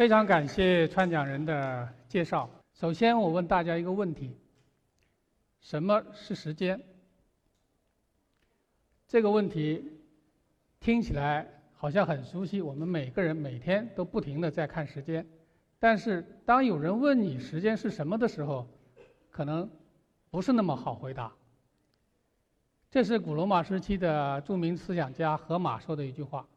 [0.00, 2.48] 非常感谢川讲人的介绍。
[2.72, 4.34] 首先，我问大家一个问题：
[5.60, 6.80] 什么是时间？
[9.06, 9.92] 这个问题
[10.80, 15.26] 听起来好像很熟悉，我们每个人每天都不停的在看时间。
[15.78, 18.66] 但是，当有人问你时间是什么的时候，
[19.30, 19.68] 可能
[20.30, 21.30] 不是那么好回答。
[22.90, 26.48] 这是古罗马时期的著名思想家荷马说的一句话。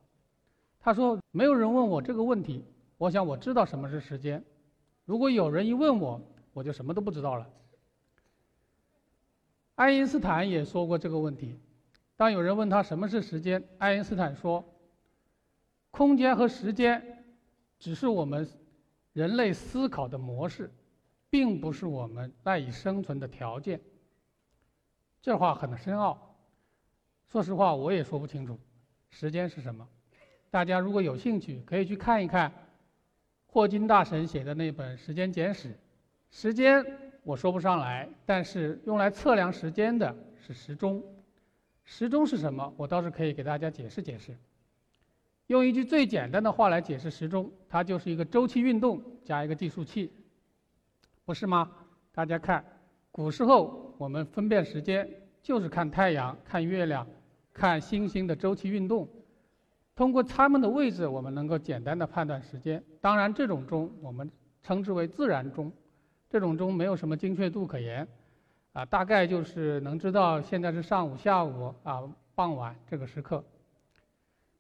[0.80, 2.64] 他说：“没有人问我这个问题。”
[2.98, 4.44] 我想我知道什么是时间，
[5.06, 6.22] 如果有人一问我，
[6.54, 7.50] 我就什么都不知道了。
[9.76, 11.60] 爱因斯坦也说过这个问题，
[12.16, 14.64] 当有人问他什么是时间，爱因斯坦说
[15.92, 17.26] ：“空间和时间
[17.80, 18.48] 只是我们
[19.14, 20.72] 人类思考的模式，
[21.30, 23.82] 并不是我们赖以生存的条件。”
[25.24, 26.36] 这话很深奥，
[27.26, 28.60] 说实话我也说不清楚，
[29.10, 29.86] 时间是什么。
[30.52, 32.54] 大家如果有兴趣，可以去看一看。
[33.54, 35.70] 霍金大神写的那本《时间简史》，
[36.32, 36.84] 时间
[37.22, 41.04] 我说不上来，但是用来测量时间的是时钟。
[41.84, 42.74] 时钟是什么？
[42.76, 44.36] 我倒是可以给大家解释解释。
[45.46, 50.12] 用一句最简单的话来解释时钟，它就是一个周期运动加一个计数器，
[51.24, 51.70] 不是吗？
[52.12, 52.66] 大家看，
[53.12, 55.08] 古时候我们分辨时间
[55.44, 57.08] 就是看太阳、看月亮、
[57.54, 59.08] 看星星的周期运动。
[59.96, 62.84] 通过它们的位置，我们能够简单的判断时间。
[63.00, 64.30] 当然，这种钟我们
[64.62, 65.72] 称之为自然钟，
[66.30, 68.08] 这种钟没有什么精确度可言，
[68.72, 72.02] 啊，大概就是能知道现在是上午、下午啊、
[72.34, 73.44] 傍晚这个时刻。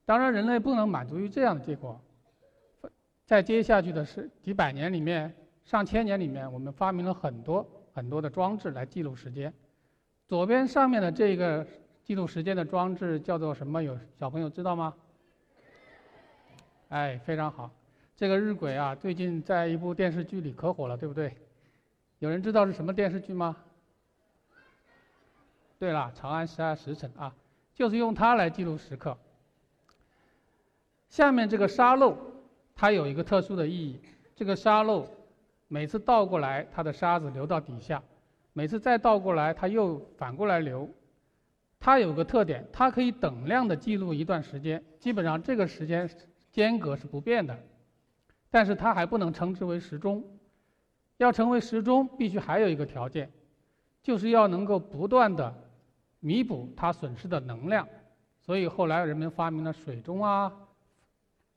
[0.06, 2.00] 当然，人类不能满足于这样的结果，
[3.26, 9.52] 在接下去的是几百年里面、上千年里面，我们发明了很多很多的装置来记录时间。
[10.28, 11.66] 左边上面的这个
[12.04, 13.82] 记录时间的装置叫做什么？
[13.82, 14.94] 有小朋友知道吗？
[16.94, 17.72] 哎，非常好，
[18.16, 21.36] 这个日晷啊，最近在一部电视剧里可火了，对不对？
[22.20, 23.58] 有人知道是什么电视剧吗？
[25.80, 27.34] 对了，《长安十二时辰》啊，
[27.74, 29.18] 就是用它来记录时刻。
[31.10, 32.16] 下面这个沙漏，
[32.76, 34.00] 它有一个特殊的意义。
[34.36, 35.08] 这个沙漏
[35.68, 38.00] 每次倒过来，它的沙子流到底下；
[38.54, 40.88] 每次再倒过来，它又反过来流。
[41.80, 46.08] 它有个特点，它可以等量的记录一段时间，基本上这个时间。
[46.54, 47.60] 间隔是不变的，
[48.50, 50.24] 但是它还不能称之为时钟。
[51.18, 53.32] 要成为时钟，必须还有一个条件，
[54.02, 55.54] 就是要能够不断的
[56.20, 57.88] 弥补它损失的能量。
[58.40, 60.52] 所以后来人们发明了水钟啊，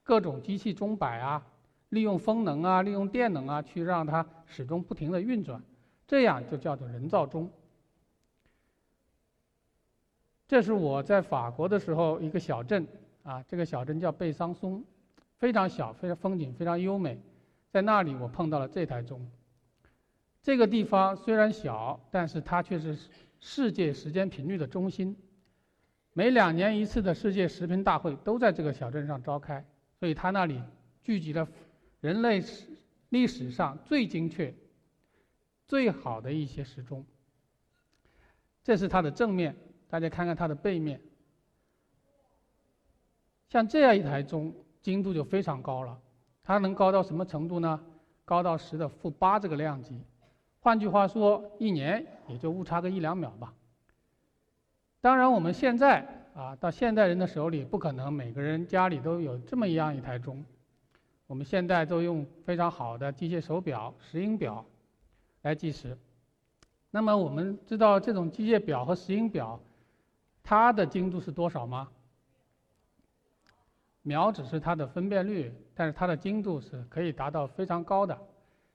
[0.02, 1.44] 各种机器钟摆啊，
[1.90, 5.60] 利用风能啊，利用电能啊，去让它始终不停的运转，
[6.06, 7.50] 这样就叫做人造钟。
[10.48, 12.86] 这是我在法国的时候一个小镇。
[13.26, 14.84] 啊，这个小镇叫贝桑松，
[15.36, 17.20] 非常小，非常风景非常优美。
[17.72, 19.28] 在那里，我碰到了这台钟。
[20.40, 22.96] 这个地方虽然小，但是它却是
[23.40, 25.16] 世界时间频率的中心。
[26.12, 29.62] 每两年一次的世界时频大会都在这个小镇上召开，
[29.98, 30.62] 所以它那里
[31.02, 31.48] 聚集了
[32.00, 32.68] 人类史
[33.08, 34.54] 历史上最精确、
[35.66, 37.04] 最好的一些时钟。
[38.62, 39.56] 这是它的正面，
[39.88, 41.00] 大家看看它的背面。
[43.56, 44.52] 像这样一台钟，
[44.82, 45.98] 精度就非常高了。
[46.42, 47.80] 它能高到什么程度呢？
[48.22, 49.98] 高到十的负八这个量级。
[50.60, 53.54] 换句话说，一年也就误差个一两秒吧。
[55.00, 60.44] 当然，我们现在啊，到现代人的手里，不可能每个人家里都有这么一样一台钟。
[61.26, 64.62] 我们现在都用非常好的机械手表、石英表
[65.40, 65.96] 来计时。
[66.90, 69.58] 那么，我们知道这种机械表和石英表，
[70.42, 71.88] 它的精度是多少吗？
[74.06, 78.16] 秒只是它的分辨率，但是它的精度是可以达到非常高的。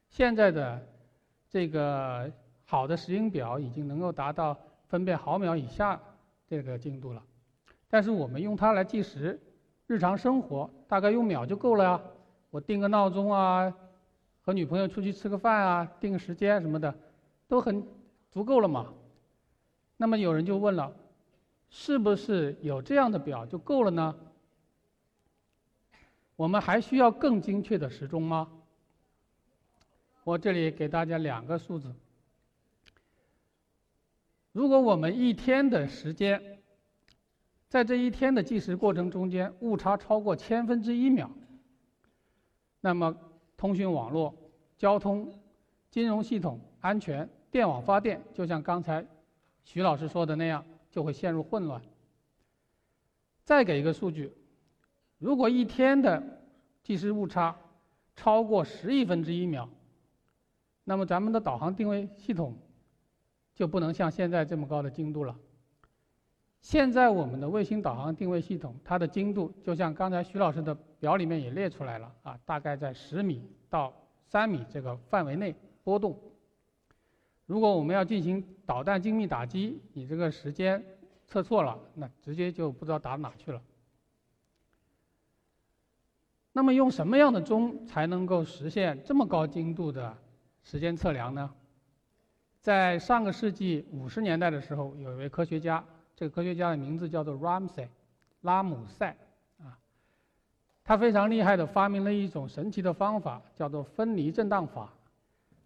[0.10, 0.86] 现在的
[1.50, 2.30] 这个
[2.66, 4.58] 好的石英表已经能够达到
[4.90, 5.98] 分辨毫秒以下
[6.46, 7.24] 这个精度了。
[7.88, 9.40] 但是我们用它来计时，
[9.88, 12.02] 日常生活大概用秒就够了呀。
[12.50, 13.74] 我定个闹钟啊，
[14.42, 16.94] 和女朋友出去吃个饭啊，定个时间什么的，
[17.48, 17.82] 都很
[18.30, 18.94] 足够了嘛。
[19.96, 20.92] 那么有人就问了，
[21.70, 24.14] 是不是有这样的表就够了呢？
[26.42, 28.50] 我们还需要更精确的时钟吗？
[30.24, 31.94] 我这里给大家两个数字。
[34.52, 36.60] 如果我们一天的时间，
[37.68, 41.30] 在这一天的计时过程中间误差超过千分之一秒，
[42.80, 43.16] 那么
[43.56, 44.34] 通讯网络、
[44.80, 45.40] 交通、
[45.92, 49.06] 金融系统、安全、电网发电，就像刚才
[49.64, 51.80] 徐老师说的那样，就会陷入混乱。
[53.44, 54.34] 再给一个数据，
[55.22, 56.42] 如果一天的
[56.82, 57.56] 计时误差
[58.16, 59.70] 超过十亿分之一秒，
[60.84, 62.58] 那么咱们的导航定位系统
[63.54, 65.38] 就不能像现在这么高的精度了。
[66.60, 73.94] 现在我们的卫星导航定位系统，它的精度就像刚才徐老师的表里面也列出来了啊，大概在十米到
[74.26, 75.54] 三米这个范围内
[75.84, 76.20] 波动。
[77.46, 80.84] 如果我们要进行导弹精密打击，你这个时间
[81.28, 83.62] 测错了，那直接就不知道打哪去了。
[86.54, 90.18] 那么用什么样的钟才能够实现这么高精度的
[90.64, 91.50] 时间测量呢？
[92.60, 95.84] 在上个世纪五十年代的时候，有一位科学家。
[96.14, 97.88] 这个科学家的名字叫做 Ramsey，
[98.42, 99.16] 拉姆塞，
[99.58, 99.80] 啊，
[100.84, 104.94] 他非常厉害的发明了一种神奇的方法，叫做分离振荡法。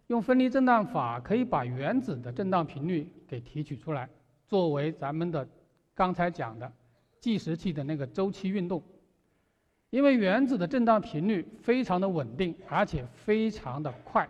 [0.06, 4.08] 用分离振荡法可以把原子的振荡频率给提取出来，
[4.46, 5.46] 作为咱们的
[5.94, 6.72] 刚才讲的
[7.20, 8.82] 计时器的那个周期运动。
[9.90, 14.28] 因为原子的振荡频率非常的稳定，而且非常的快，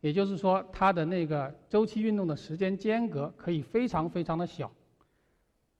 [0.00, 4.70] 也就是说它的那个周期运动的时间间隔可以非常非常的小。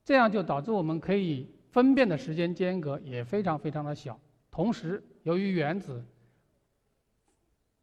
[0.04, 4.20] 这样就导致我们可以分辨的时间间隔也非常非常的小。
[4.50, 6.04] 同时，由于原子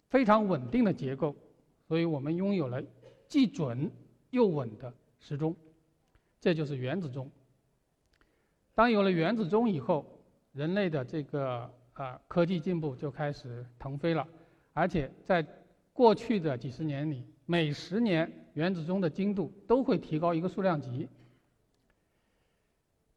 [0.09, 1.35] 非常稳定的结构，
[1.87, 2.83] 所以我们拥有了
[3.27, 3.89] 既准
[4.29, 5.55] 又稳的时钟，
[6.39, 7.31] 这就是原子钟。
[8.75, 10.20] 当有了原子钟以后，
[10.53, 14.27] 人类的这个啊科技进步就开始腾飞了，
[14.73, 15.45] 而且在
[15.93, 21.07] 过去的几十年里，每十年原子钟的精度都会提高一个数量级。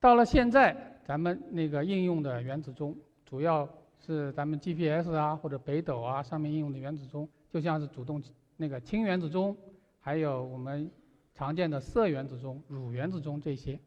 [0.00, 2.94] 到了现在，咱们那个应用的原子钟，
[3.24, 8.22] 主要是咱们 GPS 啊或者北斗啊上面应用的原子钟，就像是主动
[8.56, 9.56] 那个氢原子钟，
[10.00, 10.90] 还有我们
[11.34, 13.80] 常见的铯原子钟、铷原子钟这些，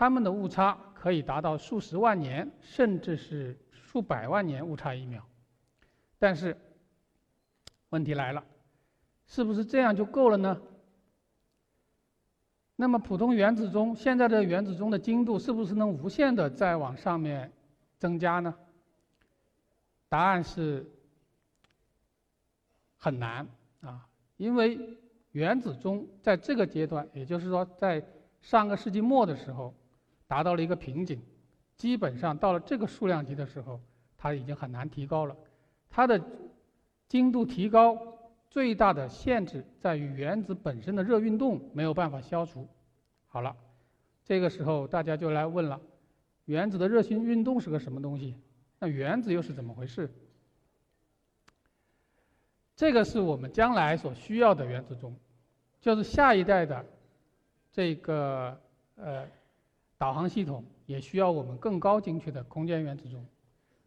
[0.00, 5.22] 它们的误差可以达到数十万年，甚至是数百万年误差一秒。
[6.18, 6.56] 但是，
[7.90, 8.42] 问题来了，
[9.26, 10.58] 是不是这样就够了呢？
[12.76, 17.52] 那么普通原子钟现在的原子钟的精度是不是能无限的再往上面
[17.98, 18.54] 增加呢？
[20.08, 20.90] 答案是
[22.96, 23.46] 很难
[23.82, 24.08] 啊，
[24.38, 24.98] 因为
[25.32, 28.02] 原子钟在这个阶段，也就是说在
[28.40, 29.74] 上个世纪末的时候，
[30.30, 31.20] 达到了一个瓶颈，
[31.74, 33.80] 基本上到了这个数量级的时候，
[34.16, 35.36] 它已经很难提高了。
[35.90, 36.22] 它的
[37.08, 37.98] 精度提高。
[38.50, 42.66] 最大的限制在于原子本身的热运动没有办法消除。
[43.28, 43.56] 好了，
[44.24, 45.80] 这个时候大家就来问了：
[46.46, 48.34] 原子的热性运动是个什么东西？
[48.80, 50.12] 那原子又是怎么回事？
[52.74, 55.14] 这个是我们将来所需要的原子钟，
[55.80, 56.84] 就是下一代的
[57.70, 58.60] 这个
[58.96, 59.28] 呃
[60.00, 63.22] 导航系统也需要我们更高精确的空间原子钟。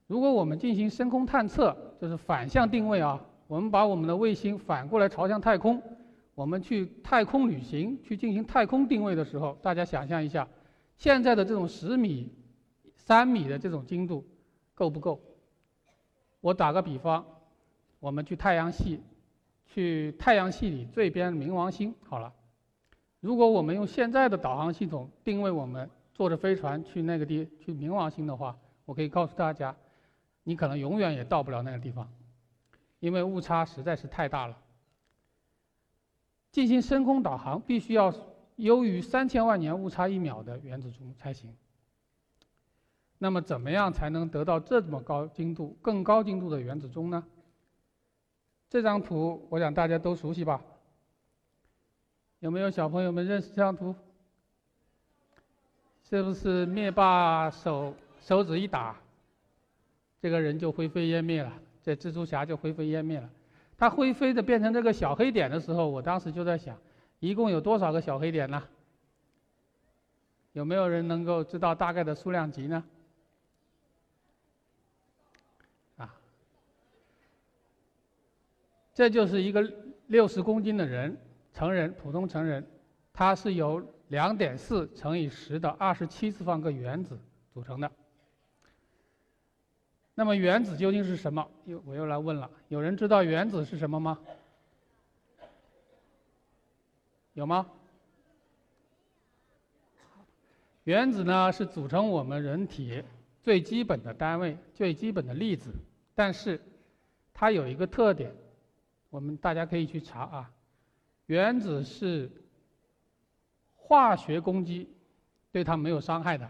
[0.05, 3.19] 如果我们进行深空探测，就是反向定位啊。
[3.47, 5.81] 我们把我们的卫星反过来朝向太空，
[6.35, 10.47] 我们去太空旅行，去进行太空定位的时候，大家想象一下，
[10.97, 12.31] 现在的这种十米、
[12.95, 14.23] 三米的这种精度
[14.75, 15.19] 够不够？
[16.41, 17.25] 我打个比方，
[17.99, 19.01] 我们去太阳系，
[19.65, 22.31] 去太阳系里最边冥王星好了。
[23.19, 29.75] 如果我们用现在的导航系统定位我们坐着飞船去那个地去冥王星的话，我可以告诉大家，
[30.43, 32.07] 你可能永远也到不了那个地方。
[32.99, 34.57] 因为误差实在是太大了，
[36.51, 38.13] 进行深空导航必须要
[38.55, 41.53] 优于三千万年误差一秒的原子钟才行。
[43.17, 47.25] 那么，怎么样才能得到这么高精度、更高精度的原子钟呢？
[48.69, 50.61] 这张图我想大家都熟悉吧？
[52.39, 53.95] 有没有小朋友们认识这张图？
[56.13, 57.91] 是不是灭霸手
[58.21, 58.95] 手指一打，
[60.21, 61.51] 这个人就灰飞烟灭了？
[61.81, 63.27] 这蜘蛛侠就灰飞烟灭了。
[63.79, 66.77] 它灰飞的变成这个小黑点的时候，我当时就在想，
[67.19, 68.63] 一共有多少个小黑点呢？
[70.51, 72.83] 有没有人能够知道大概的数量级呢？
[75.97, 76.13] 啊，
[78.93, 79.67] 这就是一个
[80.05, 81.17] 六十公斤的人，
[81.55, 82.63] 成人，普通成人，
[83.11, 87.19] 他是由两点四乘以十的二十七次方个原子
[87.51, 87.91] 组成的。
[90.13, 91.49] 那么原子究竟是什么？
[91.65, 94.19] 又我又来问了，有人知道原子是什么吗？
[97.33, 97.67] 有吗？
[100.83, 103.03] 原子呢是组成我们人体
[103.41, 105.73] 最基本的单位、最基本的粒子，
[106.13, 106.61] 但是
[107.33, 108.31] 它有一个特点，
[109.09, 110.51] 我们大家可以去查啊。
[111.25, 112.29] 原子是
[113.93, 114.89] 化学攻击
[115.51, 116.49] 对它没有伤害的。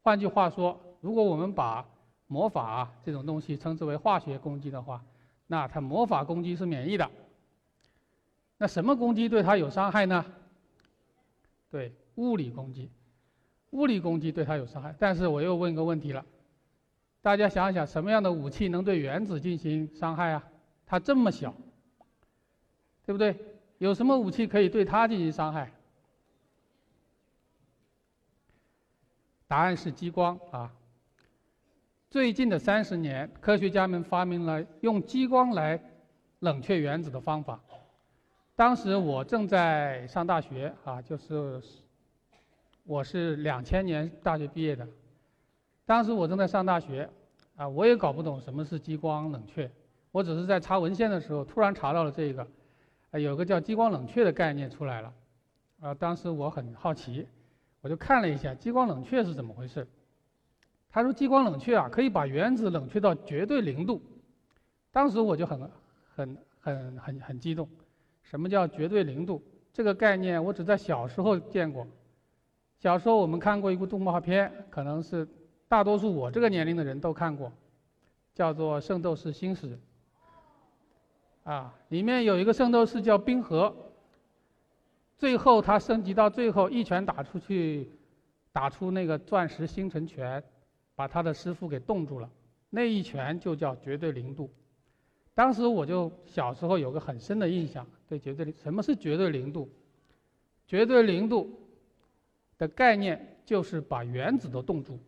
[0.00, 1.84] 换句话说，如果我们把
[2.28, 5.04] 魔法这种东西称之为化学攻击的话，
[5.48, 7.10] 那它魔法攻击是免疫的。
[8.58, 10.24] 那什么攻击对它有伤害呢？
[11.68, 12.88] 对，物理攻击。
[13.70, 16.24] 物理攻击对它有伤害，但是我又问一个问题了：
[17.22, 20.44] 大家想想，什么样的武器能对原子进行伤害啊？
[20.86, 21.52] 它这么小，
[23.04, 23.36] 对不对？
[23.78, 25.72] 有什么武器可以对它进行伤害？
[29.50, 30.70] 答案是激光啊！
[32.08, 35.82] 最近的三十年，科学家们发明了用激光来
[36.38, 37.58] 冷却原子的方法。
[38.54, 41.60] 当时我正在上大学啊，就是。
[42.84, 44.86] 我是两千年大学毕业的，
[45.84, 47.08] 当时我正在上大学，
[47.56, 49.70] 啊，我也搞不懂什么是激光冷却，
[50.12, 52.46] 我只是在查文献的时候突然查到了这个，
[53.10, 55.12] 啊，有个叫激光冷却的概念出来了，
[55.80, 57.26] 啊，当时我很好奇，
[57.80, 59.86] 我就看了一下激光冷却是怎么回事。
[60.90, 64.02] 他说激光冷却啊，可以把原子冷却到绝对零度，
[64.90, 65.70] 当时我就很
[66.14, 67.68] 很很很很激动，
[68.22, 69.42] 什么叫绝对零度？
[69.72, 71.86] 这个概念我只在小时候见过。
[72.78, 75.28] 小时候我们看过一部动画片，可能是
[75.68, 77.52] 大多数我这个年龄的人都看过，
[78.34, 79.76] 叫做《圣斗士星矢》。
[81.44, 83.74] 啊，里面有一个圣斗士叫冰河，
[85.20, 87.90] 最后他升级到最后一拳打出去，
[88.52, 90.42] 打出那个钻石星辰拳，
[90.94, 92.30] 把他的师傅给冻住了，
[92.70, 94.50] 那一拳就叫绝对零度。
[95.34, 99.68] 当时我就小时候有个很深的印象，对绝对零，什么是绝对零度？
[100.66, 101.54] 绝对零度。
[102.56, 104.98] 的概念就是把原子都冻住。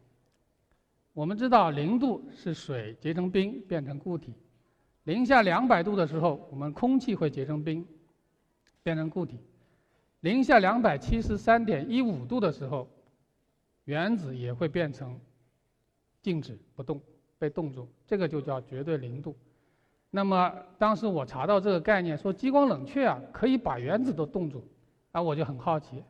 [1.14, 4.34] 我们知道零度是水结成冰变成固体，
[5.04, 7.86] 零下两百度的时候，我们空气会结成冰，
[8.82, 9.38] 变成固体。
[10.22, 12.88] 零下两百七十三点一五度的时候，
[13.84, 15.18] 原子也会变成
[16.20, 17.00] 静止不动，
[17.40, 19.36] 被冻住，这个就叫绝对零度。
[20.10, 24.64] 那么当时我查到这个概念，说激光冷却啊可以把原子都冻住，
[25.10, 26.04] 啊我就很好奇。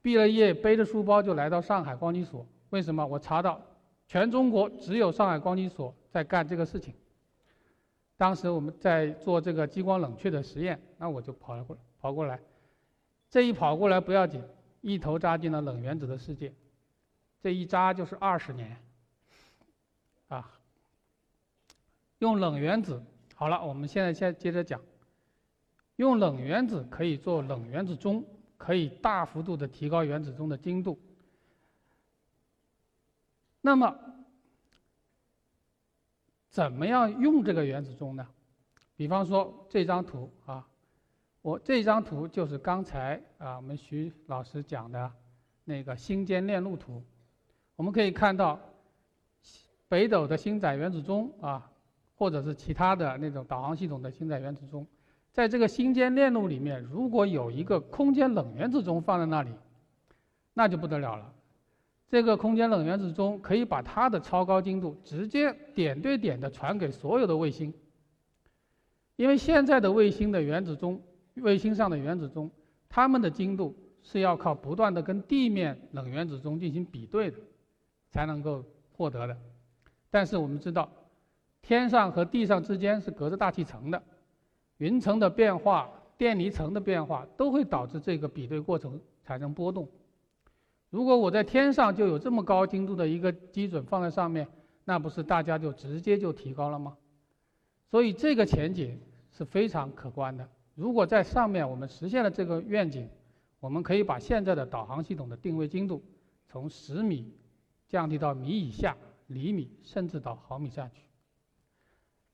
[0.00, 2.46] 毕了业，背着书包就来到上海光机所。
[2.70, 3.04] 为什么？
[3.04, 3.60] 我查到，
[4.06, 6.94] 全中国只有上海光机所在干这个事情。
[8.16, 12.38] 当时我们在做这个激光冷却的实验，那我就跑了过跑过来。
[13.30, 14.42] 这一跑过来不要紧，
[14.80, 16.54] 一头扎进了冷原子的世界。
[17.40, 18.76] 这一扎就是二十年。
[20.28, 20.50] 啊，
[22.18, 23.02] 用冷原子，
[23.34, 24.80] 好了，我们现在先接着讲。
[25.96, 28.24] 用冷原子可以做冷原子钟。
[28.58, 30.98] 可以大幅度的提高原子钟的精度。
[33.60, 33.96] 那么，
[36.50, 38.28] 怎么样用这个原子钟呢？
[38.96, 40.67] 比方说这张图啊，
[41.42, 45.10] 我这张图就是刚才啊我们徐老师讲的
[45.64, 47.02] 那个星间链路图。
[47.76, 48.58] 我们可以看到，
[49.88, 51.70] 北斗的星载原子钟啊，
[52.16, 54.86] 或者是其他的那种导航系统的星载原子钟。
[55.32, 59.50] 在这个星间链路里面，如果有一个空间冷原子钟放在那里，
[60.54, 61.32] 那就不得了了。
[62.08, 67.72] 这个空间冷原子钟可以把它的超高精度直接点对点的传给所有的卫星。
[69.14, 71.00] 因为现在的卫星的原子钟，
[71.40, 72.50] 卫星上的原子钟，
[72.88, 77.38] 它们的精度是要靠不断的跟地面冷原子钟进行比对的，
[78.10, 79.36] 才能够获得的。
[80.10, 80.90] 但是我们知道，
[81.62, 84.02] 天上和地上之间是隔着大气层的。
[84.78, 89.88] 云层的变化、电离层的变化都会导致这个比对过程产生波动。
[90.90, 94.46] 如果我在天上就有这么高精度的一个基准放在上面，
[94.84, 96.96] 那不是大家就直接就提高了吗？
[97.90, 98.98] 所以这个前景
[99.32, 100.48] 是非常可观的。
[100.78, 103.10] 如果在上面我们实现了这个愿景，
[103.58, 106.00] 我们可以把现在的导航系统的定位精度
[106.46, 107.34] 从十米
[107.88, 111.02] 降低到米以下、厘米，甚至到毫米下去。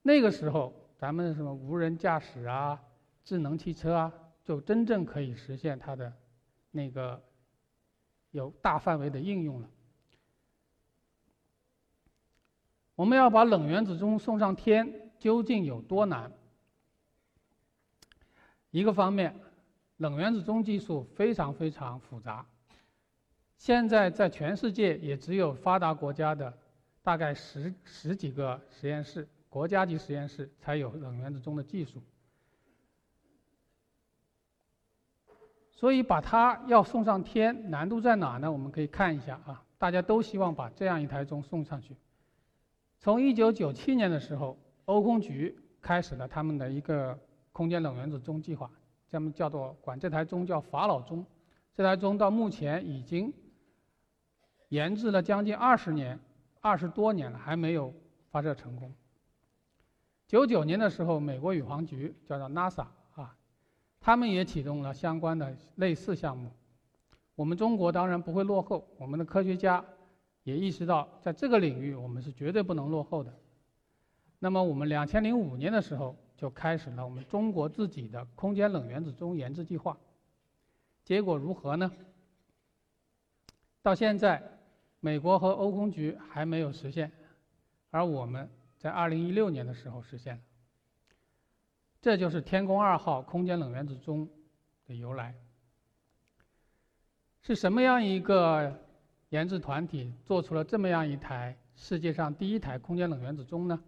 [0.02, 0.72] 那个时候。
[0.96, 2.80] 咱们什么无人驾驶啊、
[3.24, 6.10] 智能汽车啊，就真正可以实现它的
[6.70, 7.20] 那个
[8.30, 9.68] 有大范围的应用了。
[12.94, 16.32] 我们要把冷原子钟送上天，究竟有多难？
[18.74, 19.32] 一个方面，
[19.98, 22.44] 冷原子钟技术非常非常复杂，
[23.56, 26.52] 现在在全世界也只有发达国家的
[27.00, 29.28] 大概十十几个实验室。
[29.48, 32.02] 国家级实验室才有冷原子钟的技术。
[35.70, 38.50] 所以把它要送上天，难度在哪呢？
[38.50, 41.96] 我们可以看一下啊，大家都希望把这样一台钟送上去。
[42.98, 47.16] 从1997年的时候，欧空局开始了他们的一个
[47.54, 48.68] 空间冷原子钟计划，
[49.06, 51.25] 咱们叫做管这台钟叫法老钟。
[51.73, 53.32] 这台钟到目前已经
[54.70, 56.18] 研制了将近二十年，
[56.61, 57.94] 二十多年了，还没有
[58.28, 58.92] 发射成功。
[60.26, 63.37] 九九年的时候，美国宇航局叫做 NASA 啊，
[64.00, 66.50] 他们也启动了相关的类似项目。
[67.37, 69.84] 我们中国当然不会落后，我们的科学家
[70.42, 73.32] 也意识到，在这个领域我们是绝对不能落后的。
[74.40, 79.96] 那么，我们两千零五年的时候就开始了我们中国自己的空间冷原子钟研制计划。
[81.04, 81.90] 结果如何呢？
[83.82, 84.42] 到现在，
[85.00, 87.12] 美国和欧空局还没有实现，
[87.90, 88.48] 而我们
[88.78, 90.42] 在二零一六年的时候实现了。
[92.00, 94.28] 这就是天宫二号空间冷原子钟
[94.86, 95.34] 的由来。
[97.42, 98.74] 是什么样一个
[99.28, 103.78] 研制团体做出了这么样一台世界上第一台空间冷原子钟呢？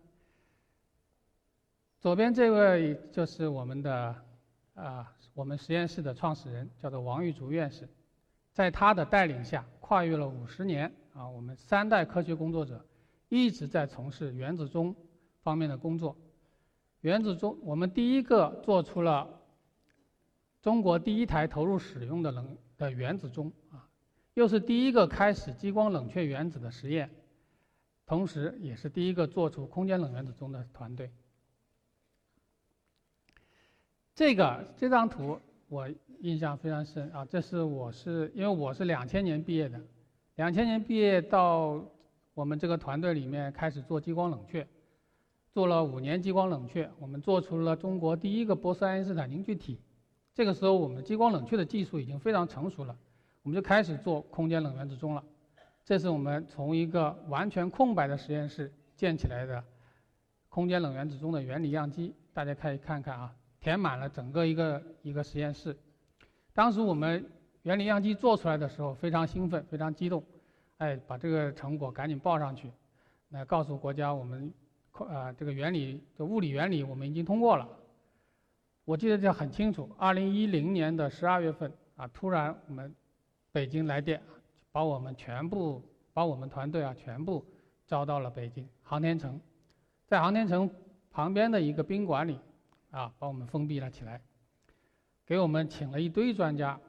[2.07, 4.15] 左边这位就是我们的
[4.75, 5.13] 啊。
[5.35, 7.89] 我们实验室的创始人叫做王玉竹院士，
[8.53, 12.87] 在他的带领下，跨越了五十年啊，我们三代科学工作者
[13.29, 14.95] 一直在从事原子钟
[15.43, 16.17] 方面的工作。
[17.01, 19.41] 原子钟，我们第一个做出了
[20.63, 23.89] 中国第一台投入使用的冷的原子钟啊，
[24.35, 27.11] 又是第一个开始激光冷却原子的实验，
[28.07, 31.11] 同时也是第一个做出空间冷原子钟的团队。
[34.17, 35.87] 这个这张图我
[36.21, 37.23] 印象非常深啊！
[37.27, 39.79] 这是我是因为我是两千年毕业的，
[40.37, 41.85] 两千年毕业到
[42.33, 44.67] 我们这个团队里面开始做激光冷却，
[45.53, 49.79] 做了五年激光冷却，我们做出了中国第一个波斯爱因斯坦凝聚体。
[50.33, 52.97] 这个时候，我们激光冷却的技术已经非常成熟了，
[53.43, 55.23] 我们就开始做空间冷原子钟了。
[55.85, 59.63] 这是我们从一个完全空白的实验室建起来的
[60.49, 63.35] 空间冷原子钟的原理样机，大家可以看看啊。
[63.61, 65.77] 填满了整个一个一个实验室。
[66.55, 67.25] 当时我们
[67.63, 70.23] 原理样机做出来的时候，非常兴奋，非常激动，
[70.79, 72.71] 哎，把这个成果赶紧报上去，
[73.31, 74.53] 来告诉国家我们，
[74.93, 77.69] 呃，这个原理的物理原理我们已经通过了。
[78.85, 82.95] 我记得这很清楚，二零一零年的十二月份啊，突然我们
[83.51, 84.23] 北京来电，
[84.71, 85.83] 把我们全部
[86.15, 87.45] 把我们团队啊全部
[87.87, 89.41] 招到了北京航天城，
[90.07, 90.71] 在航天城
[91.11, 92.39] 旁边的一个宾馆里。
[92.97, 94.23] 啊，把我们封闭了起来，
[95.27, 96.81] 给我们请了一堆专家，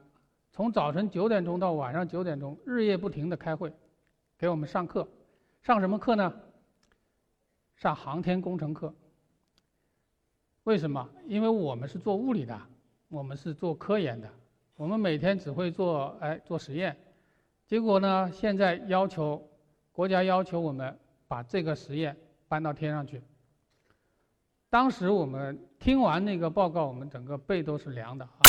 [0.50, 3.70] 从早晨九点钟到晚上九点钟，日夜不停的开会，
[4.38, 5.06] 给我们上课，
[5.60, 6.32] 上什么课呢？
[7.76, 8.94] 上航天工程课。
[10.64, 11.06] 为什么？
[11.26, 12.58] 因为我们是做物理的，
[13.08, 14.30] 我们是做科研的，
[14.76, 16.96] 我们每天只会做哎做实验，
[17.66, 19.46] 结果呢，现在要求
[19.92, 22.16] 国家要求我们把这个实验
[22.48, 23.22] 搬到天上去。
[24.70, 28.40] 当时我们听完那个报告，我们整个背都是凉的啊！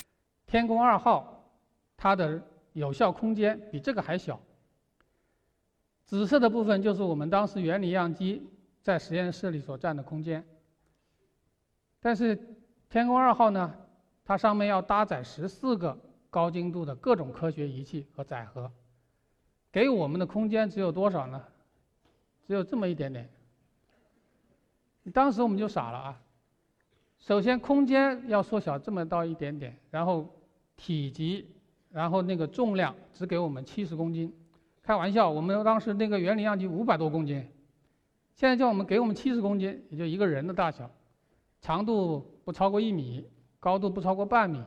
[0.46, 1.44] 天宫二号，
[1.96, 2.42] 它的
[2.74, 4.40] 有效空间比这个还小。
[6.06, 8.50] 紫色的部分就是我们当时原理样机
[8.82, 10.44] 在实验室里所占的空间。
[12.02, 12.38] 但是
[12.90, 13.74] 天宫二号呢，
[14.26, 15.98] 它上面要搭载十四个
[16.30, 18.70] 高精度的各种科学仪器和载荷，
[19.72, 21.42] 给我们的空间只有多少呢？
[22.46, 23.30] 只有这么一点点。
[25.14, 26.22] 当时我们就傻了啊！
[27.20, 30.28] 首先，空间要缩小这么到一点点，然后
[30.78, 31.46] 体积，
[31.92, 34.34] 然后那个重量只给我们七十公斤，
[34.82, 37.46] 开玩笑，我们当时那个原理样机五百多公斤，
[38.36, 40.90] 现在叫我们给我们七十公斤，也就一个人的大小，
[41.60, 43.28] 长度不超过一米，
[43.60, 44.64] 高度不超过半米，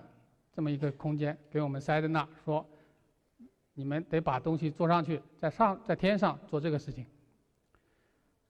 [0.53, 2.65] 这么一个空间给我们塞在那，说
[3.75, 7.07] 你们得把东西做上去，在上在天上做这个事情。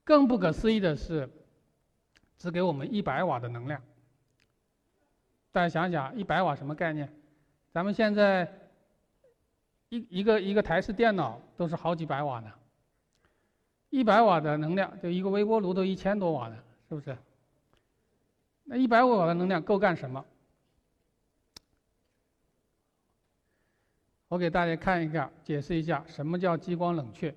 [0.02, 1.30] 更不可思议的是。
[2.42, 3.80] 只给我们一百瓦的能量，
[5.52, 7.08] 大家想想，一百瓦什么概念？
[7.70, 8.52] 咱们现在
[9.90, 12.52] 一一个一个台式电脑都是好几百瓦呢，
[13.90, 16.56] 一百瓦的能量，就一个微波炉都一千多瓦呢，
[16.88, 17.16] 是不是？
[18.64, 20.24] 那一百瓦的能量够干什么？
[24.26, 27.32] 我给大家看一下，解释一下什么叫激光冷却。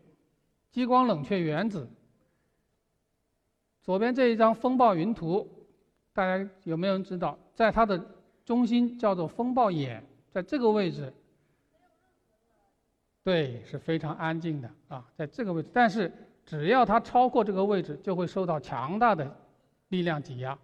[0.71, 1.87] 激光冷却原子。
[3.85, 5.47] 左边这一张风暴云图，
[6.11, 7.37] 大家有没有人知道？
[7.53, 8.03] 在它的
[8.43, 11.13] 中心叫做风暴眼，在这个位置，
[13.23, 15.69] 对，是非常安静的啊，在这个位置。
[15.71, 16.11] 但是
[16.43, 19.31] 只要它超过这个位置，就会受到强大的
[19.89, 20.57] 力量挤压。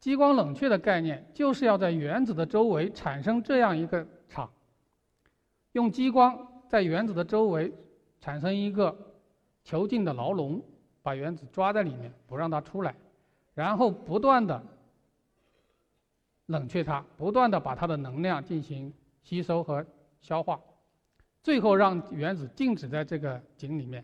[0.00, 4.50] 激光冷却的概念，就是要在原子的周围产生这样一个场，
[5.72, 7.70] 用激光在原子的周围
[8.18, 8.96] 产生一个
[9.62, 10.62] 囚禁的牢笼，
[11.04, 12.94] 把原子抓在里面，不让它出来，
[13.54, 14.64] 然后不断的
[16.46, 18.90] 冷却它，不断的把它的能量进行
[19.22, 19.84] 吸收和
[20.22, 20.58] 消化，
[21.42, 24.02] 最后让原子静止在这个井里面。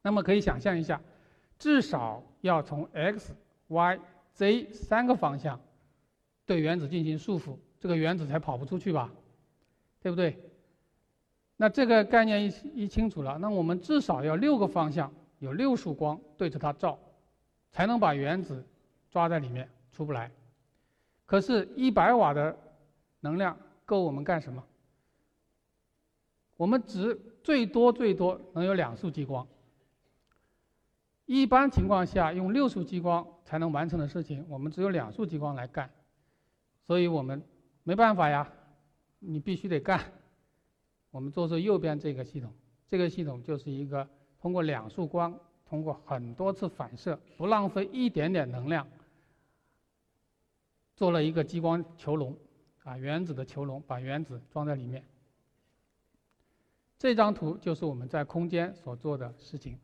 [0.00, 0.98] 那么可以想象一下，
[1.58, 3.98] 至少要从 x、y、
[4.32, 5.60] z 三个方向
[6.46, 9.12] 对原子进行束缚，这个原子才跑不出去吧？
[10.00, 10.38] 对不对？
[11.58, 16.98] 那这个概念一一清楚了，那我们至少要六个方向，有六束光对着它照，
[17.70, 18.64] 才能把原子
[19.10, 20.30] 抓在里面出不来。
[21.26, 22.56] 可是，一百瓦的
[23.20, 24.64] 能量够我们干什么？
[26.56, 29.46] 我们只最多最多能有两束激光。
[31.26, 35.90] 一般情况下，用六束激光才能完成的事情，我们只有两束激光来干，
[36.86, 37.42] 所以我们
[37.84, 38.50] 没办法呀，
[39.18, 40.00] 你必须得干。
[41.10, 42.52] 我们做出右边这个系统，
[42.86, 44.08] 这个系统就是一个
[44.40, 48.86] 通过两束光，通过很多次反射，不浪费一点点能量，
[50.94, 52.36] 做了一个激光球笼，
[52.84, 55.04] 啊，原子的球笼，把原子装在里面。
[56.98, 59.78] 这张图就是我们在空间所做的事情。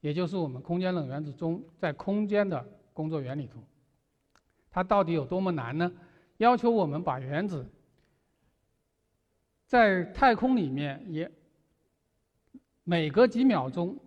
[0.00, 3.58] 也就是我们空间冷原子钟在空间的工作原理图。
[4.70, 5.90] 它到底有多么难呢？
[6.36, 7.66] 要求我们把原子
[9.66, 11.30] 在太空里面也
[12.84, 13.98] 每隔几秒钟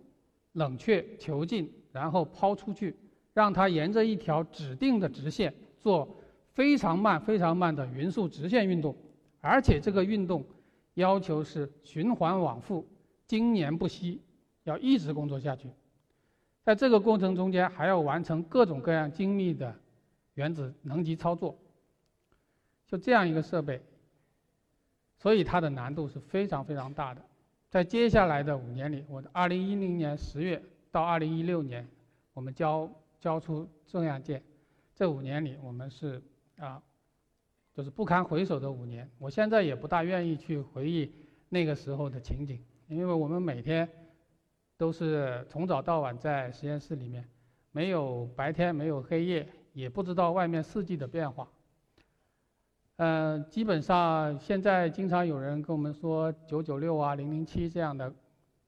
[0.52, 2.96] 冷却囚禁，然后抛出去，
[3.34, 6.16] 让它沿着一条指定的直线做
[6.52, 8.96] 非常慢、非常慢的匀速直线运动，
[9.40, 10.44] 而且这个运动
[10.94, 12.86] 要求是循环往复、
[13.26, 14.20] 经年不息，
[14.64, 15.68] 要一直工作下去。
[16.62, 19.74] 在这个过程中间，还要完成各种各样精密的
[20.34, 21.56] 原子能级操作。
[22.86, 23.82] 就这样一个设备，
[25.18, 27.22] 所以它的难度是非常非常大的。
[27.68, 31.86] 在接下来的五年里，我的二零一零年十月到二零一六年，
[32.32, 34.42] 我们交交出这样件，
[34.94, 36.22] 这五年里我们是
[36.56, 36.82] 啊，
[37.74, 39.10] 就是不堪回首的五年。
[39.18, 41.12] 我现在也不大愿意去回忆
[41.48, 43.88] 那个时候的情景，因为我们每天。
[44.78, 47.28] 都是从早到晚在实验室里面，
[47.72, 51.50] 没有白天，没有黑夜，也不知道外面四季的变化。
[52.98, 58.12] 嗯，基本上现在经常有人跟我们说“九九六”啊、“零零七”这样的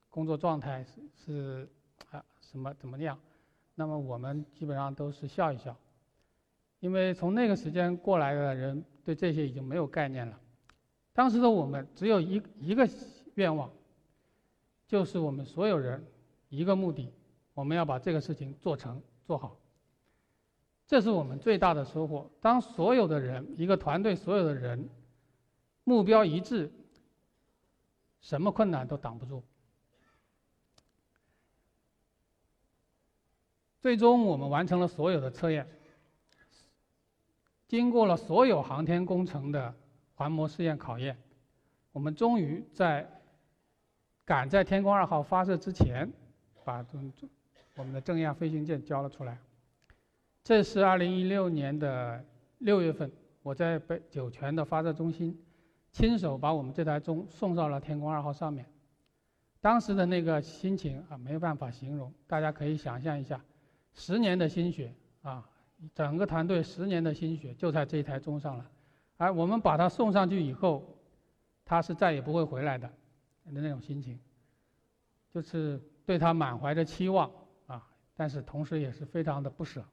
[0.08, 1.68] 工作状态是是
[2.10, 3.18] 啊什么怎么样？
[3.74, 5.76] 那么我们基本上都是笑一笑，
[6.78, 10.38] 因为从那个时间过来的人对这些已经没有概念了。
[11.12, 12.88] 当时的我们只有一一个
[13.34, 13.70] 愿望。
[14.86, 16.04] 就是我们所有人
[16.48, 17.12] 一个目的，
[17.54, 19.56] 我们要把这个事情做成做好。
[20.90, 22.28] 这是我们最大的收获。
[22.40, 24.88] 当所有的人一个团队所有的人
[25.84, 26.68] 目标一致，
[28.20, 29.44] 什么困难都挡不住。
[33.80, 35.64] 最终我们完成了所有的测验，
[37.68, 39.72] 经过了所有航天工程的
[40.16, 41.16] 环模试验考验，
[41.92, 43.08] 我们终于在。
[44.24, 46.12] 赶在天宫二号发射之前，
[46.64, 46.84] 把
[47.76, 49.38] 我们的正压飞行舰交了出来。
[50.42, 52.24] 这是二零一六年的
[52.58, 53.10] 六月份，
[53.42, 55.38] 我在北酒泉的发射中心，
[55.92, 58.66] 亲手把我们这台钟送到了天宫二号上面。
[59.60, 62.12] 当时的那个心情啊，没有办法形容。
[62.26, 63.42] 大家可以想象一下，
[63.92, 65.46] 十年的心血啊，
[65.94, 68.70] 整个团队十年的心血就在这一台钟上了。
[69.18, 70.96] 而我们把它送上去以后，
[71.64, 72.90] 它是再也不会回来的。
[73.52, 74.16] 的那种心情，
[75.28, 77.28] 就是对他满怀着期望
[77.66, 79.84] 啊，但是同时也是非常的不舍。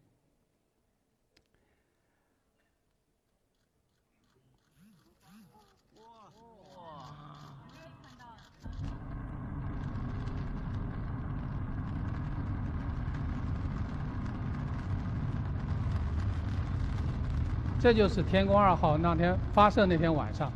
[17.87, 20.51] 这就是天宫二号那天发射那天晚上。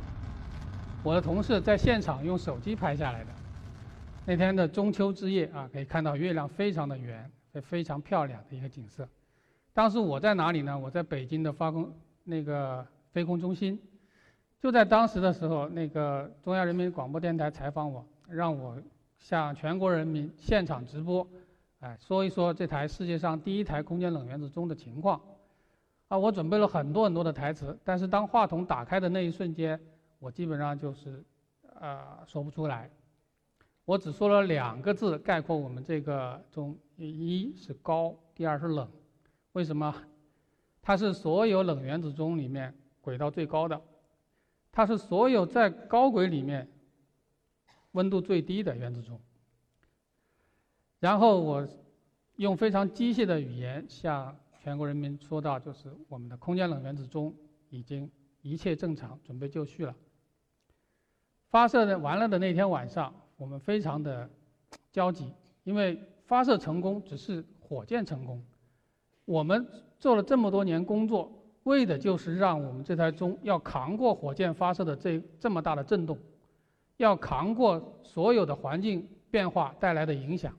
[1.02, 3.30] 我的同事在现场用手机拍下来的，
[4.26, 9.08] 那天的中秋之夜啊，可以看到月亮非常的圆，非常漂亮的一个景色。
[9.72, 10.78] 当时我在哪里呢？
[10.78, 11.90] 我在北京的发空
[12.26, 13.80] 那个飞空中心。
[14.60, 18.76] 就在当时的时候，那个中央人民广播电台采访我，让我
[19.20, 21.26] 向全国人民现场直播，
[21.80, 25.22] 哎，说一说这台世界上第一台空间冷原子钟的情况。
[26.12, 29.80] 啊，我准备了很多很多的台词，但是当话筒打开的那一瞬间。
[30.20, 31.24] 我基本上就是，
[31.80, 32.92] 呃，说不出来。
[33.86, 38.86] 我只说了两个字概括我们这个中：一是高，第二是冷。
[39.54, 39.96] 为什么？
[40.82, 43.82] 它是所有冷原子钟里面轨道最高的。
[44.70, 46.68] 它是所有在高轨里面
[47.94, 49.18] 温度最低的原子钟。
[51.00, 51.66] 然后我
[52.36, 57.34] 用非常机械的语言向全国人民说到，就是我们的空间冷原子钟
[57.72, 58.08] 已经
[58.44, 59.96] 一切正常，准备就绪了。
[61.50, 64.30] 发射的完了的那天晚上，我们非常的
[64.92, 68.40] 焦急，因为发射成功只是火箭成功，
[69.26, 71.32] 我们做了这么多年工作，
[71.64, 76.16] 为的就是让我们这台钟要扛过火箭发射的这这么大的震动，
[76.98, 80.56] 要扛过所有的环境变化带来的影响。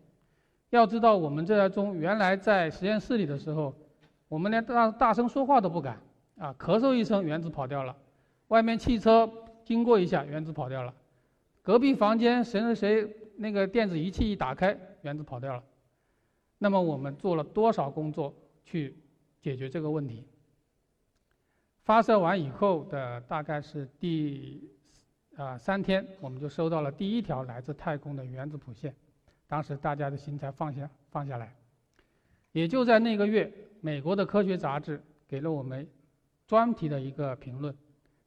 [0.70, 3.72] 要知道，我们这台钟原来在实验室里的时候，
[4.32, 6.00] 我们连大大声说话都不敢，
[6.38, 7.94] 啊，咳嗽一声，原子跑掉了；
[8.48, 9.30] 外面汽车
[9.62, 10.90] 经过一下，原子跑掉了；
[11.60, 15.62] 隔壁房间谁谁谁那个电子仪器一打开，原子跑掉了。
[16.56, 18.96] 那么我们做了多少工作去
[19.42, 20.24] 解决这个问题？
[21.82, 24.66] 发射完以后的大概是第
[25.36, 28.94] 啊三天，我们就收到了第一条来自太空的原子谱线。
[29.46, 31.54] 当时大家的心才放下放下来，
[32.52, 35.86] 也就在那个月，美国的科学杂志给了我们
[36.46, 37.76] 专题的一个评论，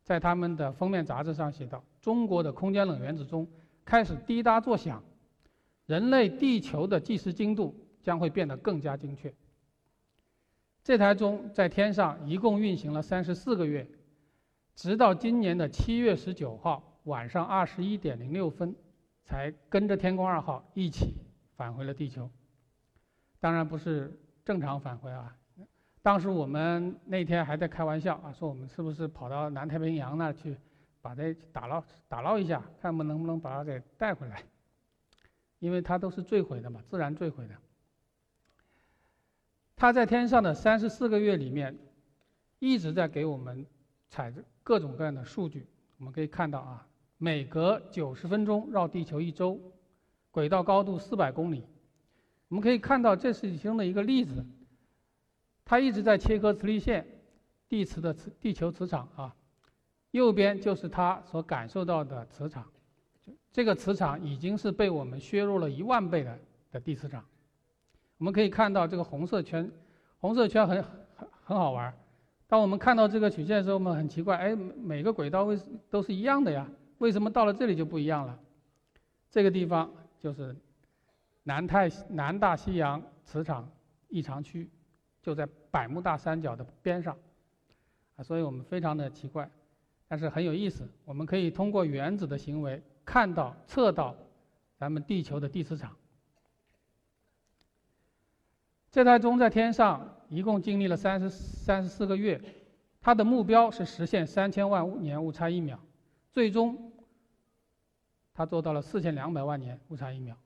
[0.03, 3.47] 在他们的封面杂志上写道：“中国的空间冷原子钟
[3.83, 5.03] 开始滴答作响，
[5.87, 9.33] 人类地球的计时精度将会变得更加精确。”
[10.83, 13.87] 这台钟在天上一共运行了三十四个月，
[14.75, 18.75] 直到今年的七月十九号晚上二十一点零六分。
[19.27, 21.15] 才跟着天宫二号一起
[21.55, 22.29] 返回了地球。
[23.39, 25.35] 当然不是正常返回啊！
[26.05, 30.55] 当时我们那天还在开玩笑啊，说我们是不是跑到南太平洋那去，
[31.01, 34.43] 把它打捞打捞一下，看我们能不能把它给带回来。
[35.57, 37.55] 因为它都是坠毁的嘛，自然坠毁的。
[39.75, 41.75] 它在天上的三十四个月里面，
[42.59, 43.65] 一直在给我们
[44.07, 45.65] 采各种各样的数据。
[45.97, 46.87] 我们可以看到啊。
[47.17, 49.59] 每隔九十分钟绕地球一周，
[50.29, 51.65] 轨道高度四百公里。
[52.49, 54.45] 我们可以看到，这是其中的一个例子。
[55.65, 57.05] 它一直在切割磁力线，
[57.67, 59.35] 地磁的磁地球磁场啊。
[60.11, 62.65] 右边就是它所感受到的磁场，
[63.51, 66.39] 这个磁场已经是被我们削弱了一万倍的
[66.71, 67.25] 的地磁场。
[68.17, 69.69] 我们可以看到这个红色圈，
[70.19, 71.93] 红色圈很很很好玩。
[72.47, 76.69] 当我们看到这个曲线的时候，我们很奇怪，哎，每个轨道为都是一样的呀？
[76.99, 78.39] 为什么到了这里就不一样了？
[79.29, 80.55] 这个地方就是
[81.43, 83.69] 南太南大西洋磁场
[84.07, 84.69] 异常区，
[85.25, 87.17] 就在百慕大三角的边上，
[88.15, 89.49] 啊，所以我们非常的奇怪，
[90.07, 90.87] 但是很有意思。
[91.03, 94.15] 我们可以通过原子的行为看到测到
[94.77, 95.97] 咱们地球的地磁场。
[98.91, 102.39] 这台钟在天上一共经历了三十三十四个月，
[103.01, 105.79] 它的目标是实现三千万年误差一秒。
[106.31, 106.91] 最终，
[108.31, 110.37] 它做到了四千两百万年误差一秒。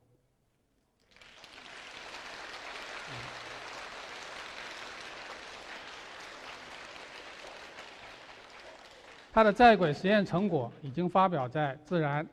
[9.31, 12.27] 他的在轨实验成果已经发表在《自然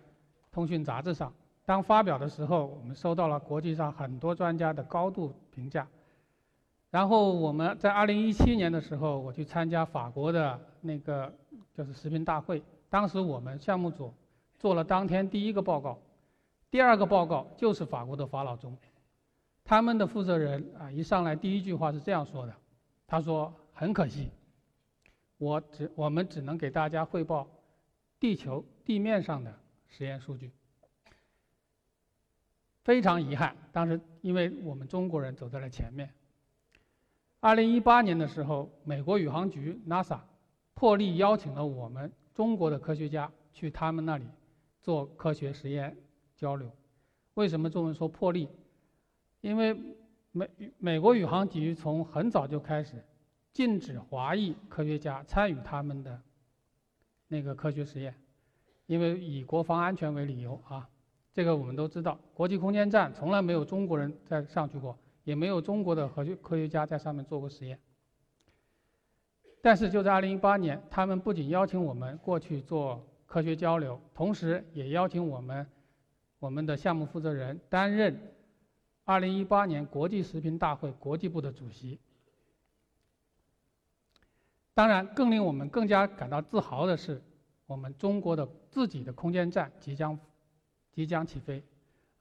[0.51, 1.33] 通讯》杂志上。
[1.65, 5.87] 当发表的时候，我们收到了国际上很多专家的高度评价。
[6.91, 11.33] 然后我们在二零一七年的时候，我去参加法国的那个
[11.75, 12.63] 就是视频大会。
[12.89, 14.15] 当时我们项目组
[14.59, 15.99] 做了当天第一个报告，
[16.71, 18.75] 第二个报告就是法国的法老钟，
[19.65, 22.55] 他们的负责人啊一上来第一句话是这样说的，
[23.09, 24.31] 他说很可惜，
[25.39, 27.49] 我只我们只能给大家汇报
[28.19, 30.51] 地球地面上的实验数据，
[32.83, 36.11] 非常遗憾，当时因为我们中国人走在了前面。
[37.41, 40.21] 二零一八年的时候，美国宇航局 NASA
[40.75, 42.13] 破例邀请了我们。
[42.35, 44.27] 中国的科学家去他们那里
[44.83, 45.97] 做科学实验
[46.35, 46.71] 交流，
[47.33, 48.47] 为什么中文说破例？
[49.41, 49.75] 因为
[50.33, 53.03] 美美国宇航局从很早就开始
[53.57, 56.21] 禁止华裔科学家参与他们的
[57.29, 58.15] 那个科学实验，
[58.85, 60.87] 因为以国防安全为理由啊。
[61.33, 67.81] 这个我们都知道，国际空间站从来没有中国人在上去过，也没有中国的科学科学家在上面做过实验。
[69.63, 75.67] 但是就在2018年，他们不仅邀请我们过去做科学交流，同时也邀请我们，
[76.39, 78.21] 我们的项目负责人担任
[79.07, 81.99] 2018年国际食品大会国际部的主席。
[84.77, 87.23] 当然，更令我们更加感到自豪的是，
[87.65, 90.19] 我们中国的自己的空间站即将
[90.93, 91.65] 即将起飞，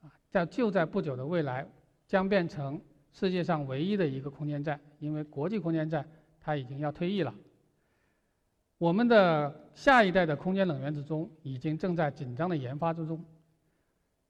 [0.01, 1.67] 啊，在就在不久的未来，
[2.07, 2.79] 将变成
[3.11, 6.07] 世界上唯一的一个空间站，因为国际空间站。
[6.39, 7.33] 它已经要退役了。
[8.77, 13.25] 我们的下一代的空间冷源子钟已经正在紧张的研发之中。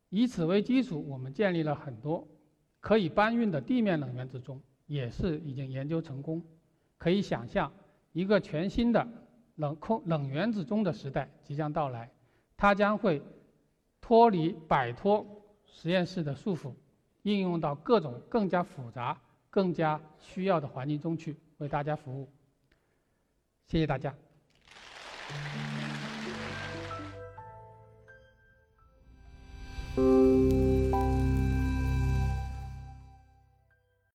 [0.07, 2.25] 以此为基础，我们建立了很多
[2.79, 6.41] 可以搬运的地面冷源子钟，也是已经研究成功。
[6.97, 7.69] 可以想象，
[8.15, 9.05] 一个全新的
[9.55, 12.09] 冷空冷原子钟的时代即将到来，
[12.55, 13.21] 它将会
[13.99, 15.25] 脱离摆脱
[15.65, 16.73] 实验室的束缚，
[17.23, 22.31] 应用到各种更加复杂、更加需要的环境中去，为大家服务。
[23.67, 24.15] 谢谢大家。